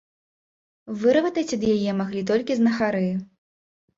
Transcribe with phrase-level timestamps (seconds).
[1.01, 3.05] Выратаваць ад яе маглі толькі знахары.